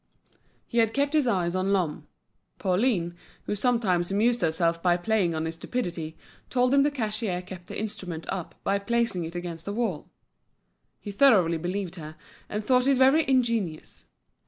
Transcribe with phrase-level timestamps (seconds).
[0.65, 2.07] He had kept his eyes on Lhomme.
[2.57, 3.13] Pauline,
[3.43, 6.17] who sometimes amused herself by playing on his stupidity,
[6.49, 10.09] told him the cashier kept the instrument up by placing it against a wall.
[10.99, 12.15] He thoroughly believed her,
[12.49, 14.05] and thought it very ingenious.